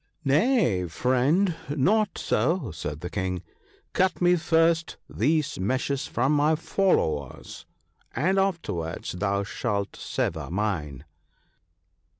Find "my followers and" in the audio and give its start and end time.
6.31-8.39